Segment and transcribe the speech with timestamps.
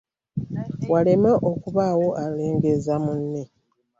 [0.91, 3.43] Waleme okubaawo alengezza munne.